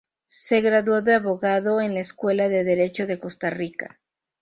[0.25, 3.99] Se graduó de abogado en la Escuela de Derecho de Costa Rica.